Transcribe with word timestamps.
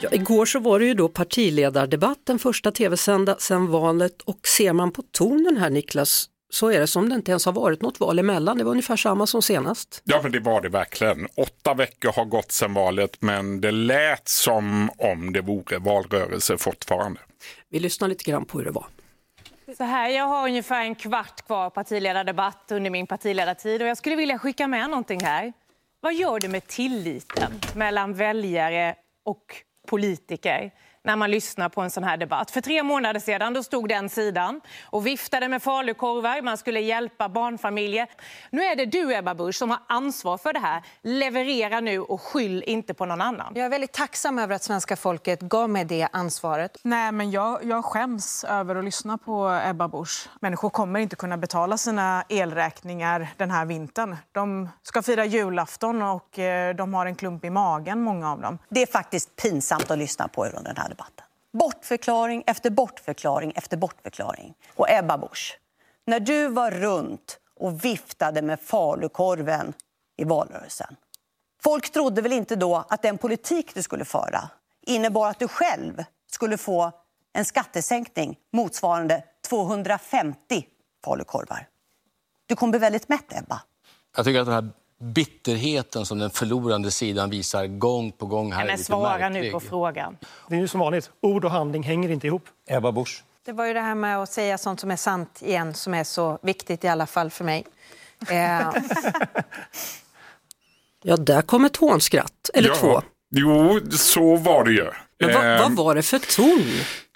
Ja, 0.00 0.08
igår 0.12 0.46
så 0.46 0.58
var 0.58 0.78
det 0.78 0.86
ju 0.86 0.94
då 0.94 1.08
partiledardebatt, 1.08 2.18
den 2.24 2.38
första 2.38 2.72
tv-sända 2.72 3.36
sedan 3.38 3.66
valet 3.66 4.22
och 4.22 4.46
ser 4.46 4.72
man 4.72 4.92
på 4.92 5.02
tonen 5.12 5.56
här 5.56 5.70
Niklas 5.70 6.28
så 6.50 6.70
är 6.70 6.80
det 6.80 6.86
som 6.86 7.08
det 7.08 7.14
inte 7.14 7.30
ens 7.30 7.46
har 7.46 7.52
varit 7.52 7.82
något 7.82 8.00
val 8.00 8.18
emellan. 8.18 8.58
Det 8.58 8.64
var 8.64 8.70
ungefär 8.70 8.96
samma 8.96 9.26
som 9.26 9.42
senast. 9.42 10.02
Ja, 10.04 10.20
men 10.22 10.32
det 10.32 10.40
var 10.40 10.60
det 10.60 10.68
verkligen. 10.68 11.28
Åtta 11.36 11.74
veckor 11.74 12.12
har 12.12 12.24
gått 12.24 12.52
sedan 12.52 12.74
valet, 12.74 13.16
men 13.22 13.60
det 13.60 13.70
lät 13.70 14.28
som 14.28 14.90
om 14.98 15.32
det 15.32 15.40
vore 15.40 15.78
valrörelse 15.78 16.58
fortfarande. 16.58 17.20
Vi 17.68 17.78
lyssnar 17.78 18.08
lite 18.08 18.30
grann 18.30 18.44
på 18.44 18.58
hur 18.58 18.64
det 18.64 18.70
var. 18.70 18.86
Så 19.76 19.84
här, 19.84 20.08
jag 20.08 20.24
har 20.24 20.48
ungefär 20.48 20.82
en 20.82 20.94
kvart 20.94 21.46
kvar 21.46 21.70
partiledardebatt 21.70 22.66
under 22.70 22.90
min 22.90 23.06
partiledartid 23.06 23.82
och 23.82 23.88
jag 23.88 23.98
skulle 23.98 24.16
vilja 24.16 24.38
skicka 24.38 24.66
med 24.66 24.90
någonting 24.90 25.20
här. 25.24 25.52
Vad 26.00 26.14
gör 26.14 26.40
det 26.40 26.48
med 26.48 26.66
tilliten 26.66 27.60
mellan 27.74 28.14
väljare 28.14 28.94
och 29.24 29.44
politiker 29.86 30.70
när 31.06 31.16
man 31.16 31.30
lyssnar 31.30 31.68
på 31.68 31.80
en 31.80 31.90
sån 31.90 32.04
här 32.04 32.16
debatt. 32.16 32.50
För 32.50 32.60
tre 32.60 32.82
månader 32.82 33.20
sedan 33.20 33.54
då 33.54 33.62
stod 33.62 33.88
den 33.88 34.08
sidan 34.08 34.60
och 34.84 35.06
viftade 35.06 35.48
med 35.48 35.62
falukorvar. 35.62 36.42
Man 36.42 36.58
skulle 36.58 36.80
hjälpa 36.80 37.28
barnfamiljer. 37.28 38.06
Nu 38.50 38.62
är 38.62 38.76
det 38.76 38.86
du, 38.86 39.14
Ebba 39.14 39.34
Busch, 39.34 39.54
som 39.54 39.70
har 39.70 39.78
ansvar 39.86 40.38
för 40.38 40.52
det 40.52 40.58
här. 40.58 40.82
Leverera 41.02 41.80
nu 41.80 42.00
och 42.00 42.20
skyll 42.20 42.64
inte 42.66 42.94
på 42.94 43.06
någon 43.06 43.20
annan. 43.20 43.52
Jag 43.56 43.64
är 43.64 43.70
väldigt 43.70 43.92
tacksam 43.92 44.38
över 44.38 44.54
att 44.54 44.62
svenska 44.62 44.96
folket 44.96 45.40
gav 45.40 45.70
mig 45.70 45.84
det 45.84 46.08
ansvaret. 46.12 46.78
Nej, 46.82 47.12
men 47.12 47.30
jag, 47.30 47.64
jag 47.64 47.84
skäms 47.84 48.44
över 48.44 48.76
att 48.76 48.84
lyssna 48.84 49.18
på 49.18 49.60
Ebba 49.64 49.88
Busch. 49.88 50.28
Människor 50.40 50.70
kommer 50.70 51.00
inte 51.00 51.16
kunna 51.16 51.36
betala 51.36 51.78
sina 51.78 52.24
elräkningar 52.28 53.28
den 53.36 53.50
här 53.50 53.64
vintern. 53.64 54.16
De 54.32 54.68
ska 54.82 55.02
fira 55.02 55.24
julafton 55.24 56.02
och 56.02 56.38
eh, 56.38 56.74
de 56.74 56.94
har 56.94 57.06
en 57.06 57.14
klump 57.14 57.44
i 57.44 57.50
magen, 57.50 58.00
många 58.00 58.32
av 58.32 58.40
dem. 58.40 58.58
Det 58.68 58.82
är 58.82 58.86
faktiskt 58.86 59.36
pinsamt 59.36 59.90
att 59.90 59.98
lyssna 59.98 60.28
på 60.28 60.46
er 60.46 60.54
under 60.56 60.74
den 60.74 60.82
här 60.82 60.95
debatten. 60.96 61.24
Bortförklaring 61.52 62.44
efter 62.46 62.70
bortförklaring 62.70 63.52
efter 63.56 63.76
bortförklaring. 63.76 64.54
Och 64.74 64.90
Ebba 64.90 65.18
Busch, 65.18 65.58
när 66.04 66.20
du 66.20 66.48
var 66.48 66.70
runt 66.70 67.38
och 67.56 67.84
viftade 67.84 68.42
med 68.42 68.60
falukorven 68.60 69.72
i 70.16 70.24
valrörelsen. 70.24 70.96
Folk 71.62 71.92
trodde 71.92 72.22
väl 72.22 72.32
inte 72.32 72.56
då 72.56 72.84
att 72.88 73.02
den 73.02 73.18
politik 73.18 73.74
du 73.74 73.82
skulle 73.82 74.04
föra 74.04 74.50
innebar 74.86 75.30
att 75.30 75.38
du 75.38 75.48
själv 75.48 76.04
skulle 76.30 76.58
få 76.58 76.92
en 77.32 77.44
skattesänkning 77.44 78.38
motsvarande 78.52 79.24
250 79.48 80.66
falukorvar. 81.04 81.68
Du 82.46 82.56
kommer 82.56 82.70
bli 82.70 82.78
väldigt 82.78 83.08
mätt, 83.08 83.32
Ebba. 83.38 83.62
Jag 84.16 84.24
tycker 84.24 84.40
att 84.40 84.46
den 84.46 84.54
här 84.54 84.70
bitterheten 85.00 86.06
som 86.06 86.18
den 86.18 86.30
förlorande 86.30 86.90
sidan 86.90 87.30
visar 87.30 87.66
gång 87.66 88.12
på 88.12 88.26
gång 88.26 88.52
här 88.52 88.66
Men 88.66 88.78
svara 88.78 89.28
nu 89.28 89.50
på 89.50 89.60
frågan. 89.60 90.16
Det 90.48 90.56
är 90.56 90.60
ju 90.60 90.68
som 90.68 90.80
vanligt, 90.80 91.10
ord 91.22 91.44
och 91.44 91.50
handling 91.50 91.82
hänger 91.82 92.10
inte 92.10 92.26
ihop. 92.26 92.44
Ebba 92.68 92.92
Busch. 92.92 93.24
Det 93.46 93.52
var 93.52 93.66
ju 93.66 93.72
det 93.74 93.80
här 93.80 93.94
med 93.94 94.18
att 94.22 94.32
säga 94.32 94.58
sånt 94.58 94.80
som 94.80 94.90
är 94.90 94.96
sant 94.96 95.42
igen 95.42 95.74
som 95.74 95.94
är 95.94 96.04
så 96.04 96.38
viktigt 96.42 96.84
i 96.84 96.88
alla 96.88 97.06
fall 97.06 97.30
för 97.30 97.44
mig. 97.44 97.64
Eh, 98.30 98.70
Ja, 101.02 101.16
där 101.16 101.42
kom 101.42 101.64
ett 101.64 101.76
hånskratt, 101.76 102.50
eller 102.54 102.68
Ja. 102.68 102.74
två. 102.74 103.02
Jo, 103.30 103.80
så 103.90 104.36
var 104.36 104.64
det 104.64 104.72
ju. 104.72 104.90
Men 105.20 105.34
vad, 105.34 105.44
Ehm, 105.46 105.58
vad 105.62 105.72
var 105.76 105.94
det 105.94 106.02
för 106.02 106.18
ton? 106.18 106.64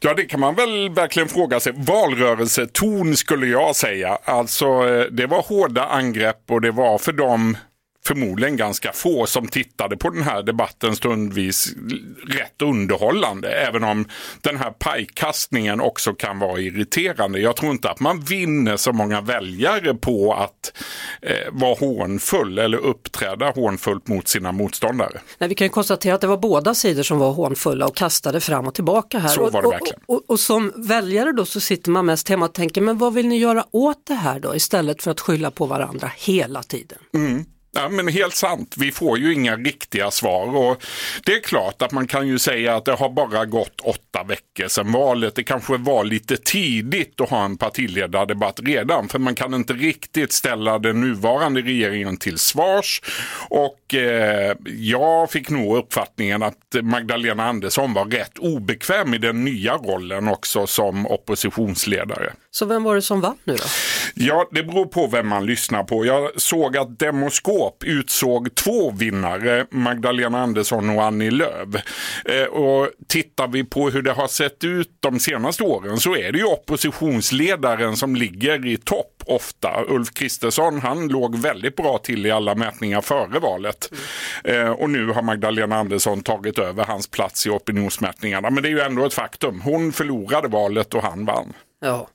Ja, 0.00 0.14
det 0.14 0.24
kan 0.24 0.40
man 0.40 0.54
väl 0.54 0.88
verkligen 0.90 1.28
fråga 1.28 1.60
sig. 1.60 1.72
Valrörelseton 1.76 3.16
skulle 3.16 3.46
jag 3.46 3.76
säga. 3.76 4.18
Alltså, 4.24 4.66
eh, 4.66 5.04
det 5.10 5.26
var 5.26 5.42
hårda 5.42 5.84
angrepp 5.84 6.50
och 6.50 6.60
det 6.60 6.70
var 6.70 6.98
för 6.98 7.12
dem 7.12 7.56
förmodligen 8.06 8.56
ganska 8.56 8.92
få 8.92 9.26
som 9.26 9.48
tittade 9.48 9.96
på 9.96 10.10
den 10.10 10.22
här 10.22 10.42
debatten 10.42 10.96
stundvis 10.96 11.74
rätt 12.26 12.62
underhållande. 12.62 13.48
Även 13.48 13.84
om 13.84 14.08
den 14.40 14.56
här 14.56 14.70
pajkastningen 14.70 15.80
också 15.80 16.14
kan 16.14 16.38
vara 16.38 16.60
irriterande. 16.60 17.40
Jag 17.40 17.56
tror 17.56 17.72
inte 17.72 17.90
att 17.90 18.00
man 18.00 18.20
vinner 18.20 18.76
så 18.76 18.92
många 18.92 19.20
väljare 19.20 19.94
på 19.94 20.34
att 20.34 20.72
eh, 21.22 21.52
vara 21.52 21.74
hånfull 21.74 22.58
eller 22.58 22.78
uppträda 22.78 23.50
hånfullt 23.50 24.08
mot 24.08 24.28
sina 24.28 24.52
motståndare. 24.52 25.20
Nej, 25.38 25.48
vi 25.48 25.54
kan 25.54 25.64
ju 25.64 25.68
konstatera 25.68 26.14
att 26.14 26.20
det 26.20 26.26
var 26.26 26.36
båda 26.36 26.74
sidor 26.74 27.02
som 27.02 27.18
var 27.18 27.32
hånfulla 27.32 27.86
och 27.86 27.96
kastade 27.96 28.40
fram 28.40 28.66
och 28.66 28.74
tillbaka 28.74 29.18
här. 29.18 29.28
Så 29.28 29.42
och, 29.42 29.52
var 29.52 29.62
det 29.62 29.68
och, 29.68 29.72
verkligen. 29.72 30.00
och, 30.06 30.14
och, 30.14 30.30
och 30.30 30.40
som 30.40 30.72
väljare 30.76 31.32
då 31.32 31.44
så 31.44 31.60
sitter 31.60 31.90
man 31.90 32.06
mest 32.06 32.28
hemma 32.28 32.44
och 32.44 32.54
tänker, 32.54 32.80
men 32.80 32.98
vad 32.98 33.14
vill 33.14 33.28
ni 33.28 33.38
göra 33.38 33.64
åt 33.70 34.06
det 34.06 34.14
här 34.14 34.40
då 34.40 34.56
istället 34.56 35.02
för 35.02 35.10
att 35.10 35.20
skylla 35.20 35.50
på 35.50 35.66
varandra 35.66 36.10
hela 36.16 36.62
tiden? 36.62 36.98
Ja, 37.74 37.88
men 37.88 38.08
helt 38.08 38.34
sant. 38.34 38.74
Vi 38.78 38.92
får 38.92 39.18
ju 39.18 39.32
inga 39.32 39.56
riktiga 39.56 40.10
svar. 40.10 40.56
Och 40.56 40.84
det 41.24 41.32
är 41.32 41.40
klart 41.40 41.82
att 41.82 41.92
man 41.92 42.06
kan 42.06 42.28
ju 42.28 42.38
säga 42.38 42.76
att 42.76 42.84
det 42.84 42.92
har 42.92 43.08
bara 43.08 43.44
gått 43.44 43.80
åtta 43.80 44.22
veckor 44.22 44.68
sedan 44.68 44.92
valet. 44.92 45.34
Det 45.34 45.42
kanske 45.42 45.76
var 45.76 46.04
lite 46.04 46.36
tidigt 46.36 47.20
att 47.20 47.30
ha 47.30 47.44
en 47.44 47.56
partiledardebatt 47.56 48.60
redan. 48.62 49.08
För 49.08 49.18
man 49.18 49.34
kan 49.34 49.54
inte 49.54 49.72
riktigt 49.72 50.32
ställa 50.32 50.78
den 50.78 51.00
nuvarande 51.00 51.60
regeringen 51.60 52.16
till 52.16 52.38
svars. 52.38 53.02
Och 53.48 53.94
eh, 53.94 54.56
jag 54.64 55.30
fick 55.30 55.50
nog 55.50 55.76
uppfattningen 55.76 56.42
att 56.42 56.58
Magdalena 56.82 57.44
Andersson 57.48 57.94
var 57.94 58.04
rätt 58.04 58.38
obekväm 58.38 59.14
i 59.14 59.18
den 59.18 59.44
nya 59.44 59.76
rollen 59.76 60.28
också 60.28 60.66
som 60.66 61.06
oppositionsledare. 61.06 62.32
Så 62.50 62.66
vem 62.66 62.82
var 62.84 62.94
det 62.94 63.02
som 63.02 63.20
vann 63.20 63.36
nu 63.44 63.56
då? 63.56 63.64
Ja, 64.14 64.48
det 64.52 64.62
beror 64.62 64.86
på 64.86 65.06
vem 65.06 65.28
man 65.28 65.46
lyssnar 65.46 65.84
på. 65.84 66.04
Jag 66.04 66.40
såg 66.40 66.76
att 66.76 66.98
Demoskop 66.98 67.63
utsåg 67.84 68.54
två 68.54 68.90
vinnare, 68.90 69.66
Magdalena 69.70 70.42
Andersson 70.42 70.90
och 70.90 71.04
Annie 71.04 71.30
Lööf. 71.30 71.68
Eh, 72.24 72.44
och 72.44 72.90
tittar 73.08 73.48
vi 73.48 73.64
på 73.64 73.90
hur 73.90 74.02
det 74.02 74.12
har 74.12 74.28
sett 74.28 74.64
ut 74.64 74.90
de 75.00 75.20
senaste 75.20 75.62
åren 75.62 75.98
så 75.98 76.16
är 76.16 76.32
det 76.32 76.38
ju 76.38 76.44
oppositionsledaren 76.44 77.96
som 77.96 78.16
ligger 78.16 78.66
i 78.66 78.76
topp 78.76 79.22
ofta. 79.26 79.84
Ulf 79.88 80.14
Kristersson, 80.14 80.80
han 80.80 81.08
låg 81.08 81.38
väldigt 81.38 81.76
bra 81.76 81.98
till 81.98 82.26
i 82.26 82.30
alla 82.30 82.54
mätningar 82.54 83.00
före 83.00 83.38
valet. 83.38 83.92
Eh, 84.44 84.70
och 84.70 84.90
nu 84.90 85.06
har 85.06 85.22
Magdalena 85.22 85.76
Andersson 85.76 86.22
tagit 86.22 86.58
över 86.58 86.84
hans 86.84 87.10
plats 87.10 87.46
i 87.46 87.50
opinionsmätningarna. 87.50 88.50
Men 88.50 88.62
det 88.62 88.68
är 88.68 88.70
ju 88.70 88.80
ändå 88.80 89.06
ett 89.06 89.14
faktum. 89.14 89.60
Hon 89.60 89.92
förlorade 89.92 90.48
valet 90.48 90.94
och 90.94 91.02
han 91.02 91.24
vann. 91.24 91.52
Ja, 91.84 92.08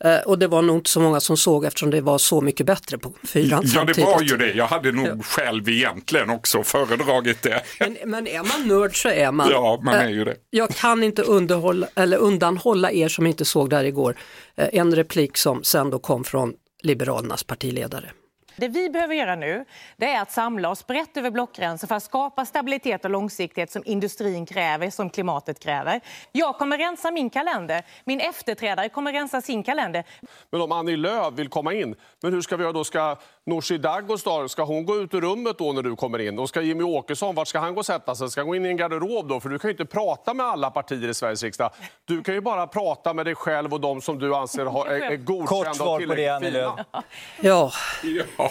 eh, 0.00 0.18
och 0.18 0.38
det 0.38 0.46
var 0.46 0.62
nog 0.62 0.76
inte 0.76 0.90
så 0.90 1.00
många 1.00 1.20
som 1.20 1.36
såg 1.36 1.64
eftersom 1.64 1.90
det 1.90 2.00
var 2.00 2.18
så 2.18 2.40
mycket 2.40 2.66
bättre 2.66 2.98
på 2.98 3.12
fyran 3.24 3.62
Ja, 3.66 3.84
det 3.84 3.98
var 3.98 4.22
ju 4.22 4.36
det. 4.36 4.52
Jag 4.52 4.66
hade 4.66 4.92
nog 4.92 5.24
själv 5.24 5.68
egentligen 5.68 6.30
också 6.30 6.62
föredragit 6.62 7.42
det. 7.42 7.62
Men, 7.80 7.96
men 8.04 8.26
är 8.26 8.42
man 8.42 8.68
nörd 8.68 9.02
så 9.02 9.08
är 9.08 9.32
man. 9.32 9.50
Ja, 9.50 9.80
man 9.82 9.94
Eh, 9.94 10.00
är 10.00 10.08
ju 10.08 10.24
det. 10.24 10.36
Jag 10.50 10.70
kan 10.70 11.02
inte 11.02 11.22
underhålla, 11.22 11.88
eller 11.94 12.16
undanhålla 12.18 12.92
er 12.92 13.08
som 13.08 13.26
inte 13.26 13.44
såg 13.44 13.70
där 13.70 13.84
igår 13.84 14.16
eh, 14.56 14.68
en 14.72 14.94
replik 14.94 15.36
som 15.36 15.64
sen 15.64 15.90
då 15.90 15.98
kom 15.98 16.24
från 16.24 16.52
Liberalernas 16.82 17.44
partiledare. 17.44 18.10
Det 18.58 18.68
vi 18.68 18.90
behöver 18.90 19.14
göra 19.14 19.34
nu 19.34 19.64
det 19.96 20.06
är 20.12 20.22
att 20.22 20.32
samla 20.32 20.70
oss 20.70 20.86
brett 20.86 21.16
över 21.16 21.30
blockgränser 21.30 21.86
för 21.86 21.94
att 21.94 22.02
skapa 22.02 22.44
stabilitet 22.44 23.04
och 23.04 23.10
långsiktighet 23.10 23.70
som 23.70 23.82
industrin 23.86 24.46
kräver, 24.46 24.90
som 24.90 25.10
klimatet 25.10 25.60
kräver. 25.60 26.00
Jag 26.32 26.58
kommer 26.58 26.78
rensa 26.78 27.10
min 27.10 27.30
kalender. 27.30 27.82
Min 28.04 28.20
efterträdare 28.20 28.88
kommer 28.88 29.12
rensa 29.12 29.40
sin 29.40 29.62
kalender. 29.62 30.04
Men 30.50 30.60
om 30.60 30.72
Annie 30.72 30.96
Lööf 30.96 31.34
vill 31.34 31.48
komma 31.48 31.74
in, 31.74 31.94
men 32.22 32.32
hur 32.32 32.40
ska 32.40 32.56
vi 32.56 32.62
göra 32.62 32.72
då? 32.72 32.84
Ska 32.84 33.16
Nooshi 33.46 33.78
Dadgostar, 33.78 34.46
ska 34.48 34.62
hon 34.64 34.86
gå 34.86 34.96
ut 34.96 35.14
ur 35.14 35.20
rummet 35.20 35.58
då 35.58 35.72
när 35.72 35.82
du 35.82 35.96
kommer 35.96 36.18
in? 36.18 36.38
Och 36.38 36.48
ska 36.48 36.60
Jimmy 36.60 36.82
Åkesson, 36.82 37.34
vart 37.34 37.48
ska 37.48 37.58
han 37.58 37.74
gå 37.74 37.78
och 37.78 37.86
sätta 37.86 38.14
sig? 38.14 38.30
Ska 38.30 38.40
han 38.40 38.48
gå 38.48 38.54
in 38.54 38.66
i 38.66 38.68
en 38.68 38.76
garderob 38.76 39.28
då? 39.28 39.40
För 39.40 39.48
du 39.48 39.58
kan 39.58 39.68
ju 39.68 39.72
inte 39.72 39.84
prata 39.84 40.34
med 40.34 40.46
alla 40.46 40.70
partier 40.70 41.08
i 41.08 41.14
Sveriges 41.14 41.42
riksdag. 41.42 41.70
Du 42.04 42.22
kan 42.22 42.34
ju 42.34 42.40
bara 42.40 42.66
prata 42.66 43.14
med 43.14 43.26
dig 43.26 43.34
själv 43.34 43.72
och 43.72 43.80
de 43.80 44.00
som 44.00 44.18
du 44.18 44.34
anser 44.34 44.64
har, 44.64 44.86
är, 44.90 45.00
är 45.00 45.16
godkända 45.16 45.64
Kort 45.64 45.76
svar 45.76 46.06
på 46.06 46.14
det, 46.14 46.28
Annie 46.28 46.50
Lööf. 46.50 46.74
fina. 46.74 47.02
Ja, 47.40 47.72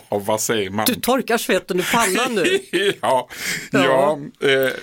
Ja, 0.09 0.17
vad 0.19 0.41
säger 0.41 0.69
man? 0.69 0.85
du 0.85 0.95
torkar 0.95 1.37
svetten 1.37 1.79
ur 1.79 1.87
pannan 1.93 2.35
nu. 2.35 2.59
ja, 3.01 3.29
ja. 3.71 4.19
eh, 4.41 4.49
även 4.49 4.73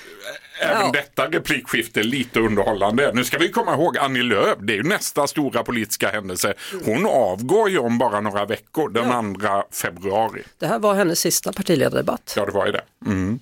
Ja. 0.60 0.90
detta 0.92 1.26
replikskifte 1.28 2.00
är 2.00 2.04
lite 2.04 2.40
underhållande. 2.40 3.10
Nu 3.14 3.24
ska 3.24 3.38
vi 3.38 3.48
komma 3.48 3.74
ihåg 3.74 3.98
Annie 3.98 4.22
Lööf, 4.22 4.58
det 4.60 4.72
är 4.72 4.76
ju 4.76 4.82
nästa 4.82 5.26
stora 5.26 5.62
politiska 5.64 6.08
händelse. 6.10 6.54
Hon 6.84 7.06
avgår 7.06 7.70
ju 7.70 7.78
om 7.78 7.98
bara 7.98 8.20
några 8.20 8.44
veckor, 8.44 8.88
den 8.90 9.34
2 9.34 9.48
februari. 9.72 10.42
Det 10.58 10.66
här 10.66 10.78
var 10.78 10.94
hennes 10.94 11.20
sista 11.20 11.52
partiledardebatt. 11.52 12.32
Ja, 12.36 12.46
det 12.46 12.52
var 12.52 12.66
ju 12.66 12.72
det. 12.72 12.82
Mm. 13.06 13.38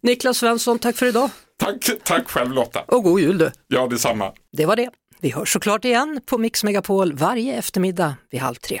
Niklas 0.00 0.38
Svensson, 0.38 0.78
tack 0.78 0.96
för 0.96 1.06
idag 1.06 1.30
Tack, 1.58 1.90
tack 2.04 2.30
själv 2.30 2.52
Lotta. 2.52 2.80
och 2.86 3.02
god 3.04 3.20
jul 3.20 3.38
du. 3.38 3.50
Ja, 3.68 3.86
detsamma. 3.86 4.32
Det 4.52 4.66
var 4.66 4.76
det. 4.76 4.90
Vi 5.20 5.30
hörs 5.30 5.52
såklart 5.52 5.84
igen 5.84 6.20
på 6.26 6.38
Mix 6.38 6.64
Megapol 6.64 7.12
varje 7.12 7.54
eftermiddag 7.54 8.14
vid 8.30 8.40
halv 8.40 8.54
tre. 8.54 8.80